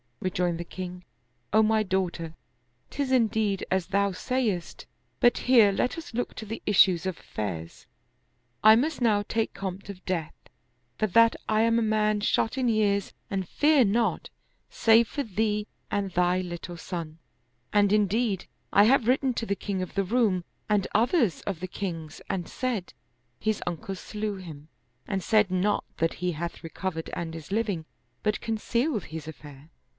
[0.21, 1.03] "Re joined the king,"
[1.53, 2.35] O my daughter,
[2.91, 4.85] 'tis indeed as thou sayest;
[5.19, 7.87] but here let us look to the issues of affairs.
[8.63, 10.33] I must now take compt of death,
[10.97, 14.29] for that I am a man shot in years and fear not
[14.69, 17.17] save for thee and thy little son;
[17.73, 21.59] and indeed I have writ ten to the king of the Roum and others of
[21.59, 22.93] the kings and said,
[23.39, 24.67] His uncle slew him,
[25.07, 27.85] and said not that he hath recov ered and is living,
[28.23, 29.69] but concealed his affair.